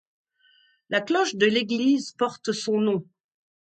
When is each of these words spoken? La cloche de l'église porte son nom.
La 0.89 0.99
cloche 0.99 1.35
de 1.35 1.45
l'église 1.45 2.13
porte 2.13 2.53
son 2.53 2.79
nom. 2.81 3.05